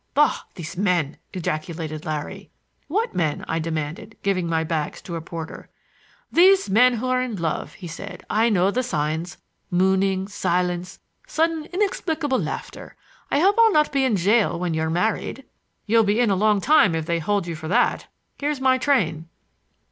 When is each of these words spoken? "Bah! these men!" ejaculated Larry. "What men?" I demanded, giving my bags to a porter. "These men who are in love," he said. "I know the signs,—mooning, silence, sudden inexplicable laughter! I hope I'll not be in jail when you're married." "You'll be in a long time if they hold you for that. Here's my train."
"Bah! 0.15 0.39
these 0.55 0.75
men!" 0.75 1.17
ejaculated 1.31 2.05
Larry. 2.07 2.49
"What 2.87 3.13
men?" 3.13 3.45
I 3.47 3.59
demanded, 3.59 4.17
giving 4.23 4.47
my 4.47 4.63
bags 4.63 4.99
to 5.03 5.15
a 5.15 5.21
porter. 5.21 5.69
"These 6.31 6.71
men 6.71 6.95
who 6.95 7.05
are 7.05 7.21
in 7.21 7.35
love," 7.35 7.73
he 7.73 7.87
said. 7.87 8.23
"I 8.27 8.49
know 8.49 8.71
the 8.71 8.81
signs,—mooning, 8.81 10.27
silence, 10.27 10.97
sudden 11.27 11.65
inexplicable 11.71 12.39
laughter! 12.39 12.95
I 13.29 13.41
hope 13.41 13.59
I'll 13.59 13.71
not 13.73 13.91
be 13.91 14.03
in 14.03 14.15
jail 14.15 14.57
when 14.57 14.73
you're 14.73 14.89
married." 14.89 15.43
"You'll 15.85 16.03
be 16.03 16.19
in 16.19 16.31
a 16.31 16.35
long 16.35 16.61
time 16.61 16.95
if 16.95 17.05
they 17.05 17.19
hold 17.19 17.45
you 17.45 17.55
for 17.55 17.67
that. 17.67 18.07
Here's 18.39 18.59
my 18.59 18.79
train." 18.79 19.29